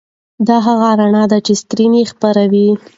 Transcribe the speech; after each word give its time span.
دا 0.47 0.57
هغه 0.67 0.89
رڼا 0.99 1.23
ده 1.31 1.37
چې 1.45 1.53
سکرین 1.61 1.91
یې 1.99 2.03
خپروي. 2.11 2.67